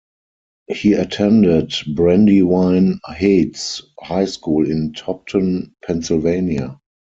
[0.65, 6.79] He attended Brandywine Heights High School in Topton, Pennsylvania.